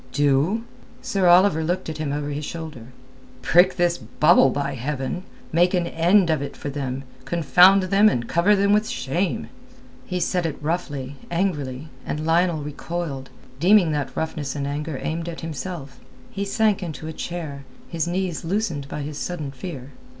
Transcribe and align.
"Do?" 0.13 0.63
Sir 1.03 1.27
Oliver 1.27 1.63
looked 1.63 1.87
at 1.87 1.99
him 1.99 2.11
over 2.11 2.29
his 2.29 2.43
shoulder. 2.43 2.87
"Prick 3.43 3.75
this 3.75 3.99
bubble, 3.99 4.49
by 4.49 4.73
heaven! 4.73 5.21
Make 5.51 5.75
an 5.75 5.85
end 5.85 6.31
of 6.31 6.41
it 6.41 6.57
for 6.57 6.71
them, 6.71 7.03
confound 7.23 7.83
them 7.83 8.09
and 8.09 8.27
cover 8.27 8.55
them 8.55 8.73
with 8.73 8.89
shame." 8.89 9.47
He 10.03 10.19
said 10.19 10.47
it 10.47 10.57
roughly, 10.59 11.17
angrily, 11.29 11.89
and 12.03 12.25
Lionel 12.25 12.63
recoiled, 12.63 13.29
deeming 13.59 13.91
that 13.91 14.17
roughness 14.17 14.55
and 14.55 14.65
anger 14.65 14.97
aimed 14.99 15.29
at 15.29 15.41
himself. 15.41 15.99
He 16.31 16.45
sank 16.45 16.81
into 16.81 17.05
a 17.07 17.13
chair, 17.13 17.63
his 17.87 18.07
knees 18.07 18.43
loosened 18.43 18.87
by 18.87 19.03
his 19.03 19.19
sudden 19.19 19.51
fear. 19.51 19.91